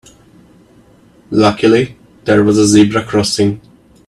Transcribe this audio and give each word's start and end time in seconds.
Luckily 1.29 1.95
there 2.23 2.43
was 2.43 2.57
a 2.57 2.65
zebra 2.65 3.03
crossing. 3.05 3.61